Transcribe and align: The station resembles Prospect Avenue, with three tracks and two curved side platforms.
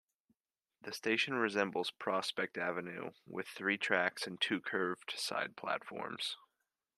The 0.81 0.93
station 0.93 1.35
resembles 1.35 1.91
Prospect 1.91 2.57
Avenue, 2.57 3.11
with 3.27 3.47
three 3.47 3.77
tracks 3.77 4.25
and 4.25 4.41
two 4.41 4.59
curved 4.59 5.13
side 5.15 5.55
platforms. 5.55 6.37